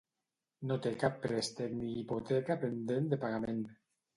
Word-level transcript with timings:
No 0.69 0.77
té 0.85 0.91
cap 1.03 1.19
préstec 1.27 1.75
ni 1.83 1.91
hipoteca 1.99 2.59
pendent 2.65 3.11
de 3.13 3.21
pagament. 3.27 3.63